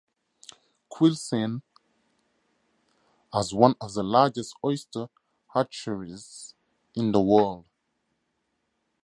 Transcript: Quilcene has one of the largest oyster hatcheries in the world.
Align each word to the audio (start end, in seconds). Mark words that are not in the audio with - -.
Quilcene 0.91 1.61
has 3.31 3.53
one 3.53 3.75
of 3.79 3.93
the 3.93 4.01
largest 4.01 4.55
oyster 4.65 5.09
hatcheries 5.53 6.55
in 6.95 7.11
the 7.11 7.21
world. 7.21 7.65